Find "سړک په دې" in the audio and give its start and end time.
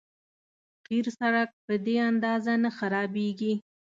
1.19-1.97